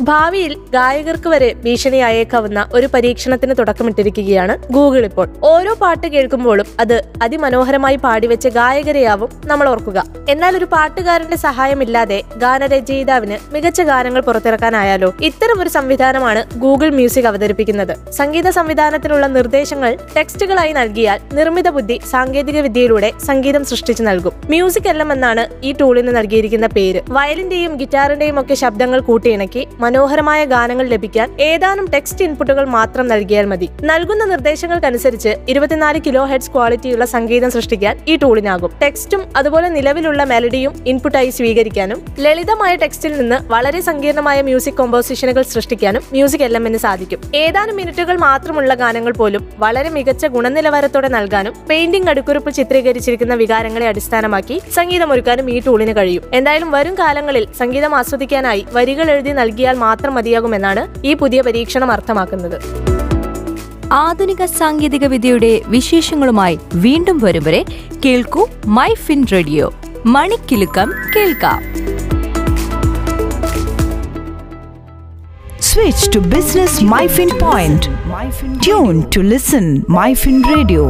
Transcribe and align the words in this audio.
ഭാവിയിൽ 0.00 0.56
ഗായകർക്ക് 0.72 1.28
വരെ 1.28 1.54
ഭീഷണിയായേക്കാവുന്ന 1.64 2.66
ഒരു 2.72 2.88
പരീക്ഷണത്തിന് 2.94 3.54
തുടക്കമിട്ടിരിക്കുകയാണ് 3.58 4.72
ഗൂഗിൾ 4.72 5.04
ഇപ്പോൾ. 5.04 5.28
ഓരോ 5.42 5.74
പാട്ട് 5.74 6.06
കേൾക്കുമ്പോഴും 6.06 6.66
അത് 6.80 7.04
അതിമനോഹരമായി 7.22 7.96
പാടിവെച്ച 7.96 8.48
ഗായകരെയാവും 8.48 9.28
നമ്മൾ 9.44 9.68
ഓർക്കുക. 9.68 10.04
എന്നാൽ 10.28 10.56
ഒരു 10.56 10.64
പാട്ടുകാരന്റെ 10.64 11.36
സഹായമില്ലാതെ 11.36 12.22
ഗാനരചയിതാവിന് 12.36 13.38
മികച്ച 13.52 13.82
ഗാനങ്ങൾ 13.82 14.20
പുറത്തിറക്കാനായാലോ 14.20 15.14
ഇത്തരം 15.20 15.62
ഒരു 15.62 15.68
സംവിധാനമാണ് 15.68 16.58
ഗൂഗിൾ 16.58 16.90
മ്യൂസിക് 16.90 17.24
അവതരിപ്പിക്കുന്നത്. 17.24 18.10
സംഗീത 18.10 18.50
സംവിധാനത്തിനുള്ള 18.50 19.26
നിർദ്ദേശങ്ങൾ 19.26 19.96
ടെക്സ്റ്റുകളായി 20.16 20.72
നൽകിയാൽ 20.72 21.20
നിർമ്മിത 21.32 21.68
ബുദ്ധി 21.68 22.00
സാങ്കേതിക 22.10 22.60
വിദ്യയിലൂടെ 22.60 23.12
സംഗീതം 23.26 23.64
സൃഷ്ടിച്ചു 23.64 24.02
നൽകും. 24.02 24.32
മ്യൂസിക് 24.48 24.88
എല്ലാം 24.88 25.12
എന്നാണ് 25.12 25.46
ഈ 25.64 25.72
ടൂളിന് 25.72 26.16
നൽകിയിരിക്കുന്ന 26.16 26.66
പേര്. 26.66 27.02
വയലിന്റെയും 27.08 27.76
ഗിറ്റാറിന്റെയും 27.76 28.40
ഒക്കെ 28.40 28.54
ശബ്ദങ്ങൾ 28.54 29.00
കൂട്ടിയിണക്കി 29.00 29.66
മനോഹരമായ 29.86 30.40
ഗാനങ്ങൾ 30.52 30.86
ലഭിക്കാൻ 30.92 31.28
ഏതാനും 31.40 31.86
ടെക്സ്റ്റ് 31.94 32.22
ഇൻപുട്ടുകൾ 32.26 32.64
മാത്രം 32.76 33.06
നൽകിയാൽ 33.08 33.46
മതി. 33.50 33.66
നൽകുന്ന 33.90 34.22
നിർദ്ദേശങ്ങൾക്കനുസരിച്ച് 34.24 35.32
ഇരുപത്തിനാല് 35.48 35.98
കിലോ 36.06 36.22
ഹെഡ്സ് 36.30 36.50
ക്വാളിറ്റിയുള്ള 36.54 37.04
സംഗീതം 37.04 37.50
സൃഷ്ടിക്കാൻ 37.56 37.94
ഈ 38.08 38.14
ടൂളിനാകും 38.22 38.72
ടെക്സ്റ്റും 38.82 39.22
അതുപോലെ 39.36 39.68
നിലവിലുള്ള 39.76 40.22
മെലഡിയും 40.32 40.72
ഇൻപുട്ടായി 40.86 41.30
സ്വീകരിക്കാനും 41.30 41.98
ലളിതമായ 42.24 42.72
ടെക്സ്റ്റിൽ 42.82 43.12
നിന്ന് 43.20 43.38
വളരെ 43.52 43.80
സങ്കീർണമായ 43.80 44.38
മ്യൂസിക് 44.48 44.78
കോമ്പോസിഷനുകൾ 44.80 45.44
സൃഷ്ടിക്കാനും 45.54 46.02
മ്യൂസിക് 46.12 46.44
എന്ന് 46.46 46.80
സാധിക്കും. 46.86 47.20
ഏതാനും 47.34 47.76
മിനിറ്റുകൾ 47.80 48.16
മാത്രമുള്ള 48.26 48.72
ഗാനങ്ങൾ 48.82 49.12
പോലും 49.12 49.42
വളരെ 49.64 49.90
മികച്ച 49.96 50.26
ഗുണനിലവാരത്തോടെ 50.36 51.10
നൽകാനും 51.16 51.54
പെയിന്റിംഗ് 51.70 52.10
അടുക്കുറിപ്പ് 52.14 52.50
ചിത്രീകരിച്ചിരിക്കുന്ന 52.58 53.34
വികാരങ്ങളെ 53.42 53.88
അടിസ്ഥാനമാക്കി 53.92 54.58
സംഗീതമൊരുക്കാനും 54.74 55.46
ഈ 55.54 55.58
ടൂളിന് 55.66 55.94
കഴിയും. 55.96 56.24
എന്തായാലും 56.34 56.70
വരും 56.76 56.94
കാലങ്ങളിൽ 57.02 57.46
സംഗീതം 57.58 57.94
ആസ്വദിക്കാനായി 58.00 58.64
വരികൾ 58.72 59.06
എഴുതി 59.16 59.34
നൽകിയാൽ 59.40 59.74
മാത്രം 59.76 60.14
മതിയാകുമെന്നാണ് 60.14 60.82
ഈ 61.06 61.14
പുതിയ 61.14 61.40
പരീക്ഷണം 61.40 61.90
അർത്ഥമാക്കുന്നത് 61.90 62.58
ആധുനിക 63.96 64.44
സാങ്കേതിക 64.44 65.04
വിദ്യയുടെ 65.06 65.62
വിശേഷങ്ങളുമായി 65.66 66.56
വീണ്ടും 66.76 67.18
വരും 67.18 67.44
വരെ 67.44 67.62
കേൾക്കൂ 68.04 68.44
മൈ 68.78 68.90
ഫിൻ 69.06 69.22
റേഡിയോ 69.32 69.68
മണിക്കിലുക്കം 70.06 70.90
കേൾക്കാം 71.16 71.60
Switch 75.68 76.08
to 76.08 76.20
Business 76.26 76.80
MyFin 76.82 77.30
Point. 77.38 77.82
Tune 78.60 79.08
to 79.10 79.22
listen 79.24 79.82
MyFin 79.88 80.42
Radio. 80.44 80.84